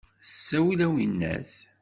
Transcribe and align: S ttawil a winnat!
S 0.29 0.31
ttawil 0.33 0.79
a 0.85 0.87
winnat! 0.93 1.51